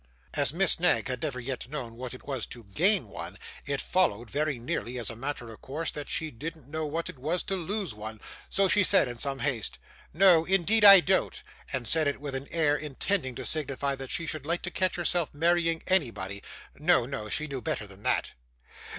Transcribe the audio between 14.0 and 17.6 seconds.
she should like to catch herself marrying anybody no, no, she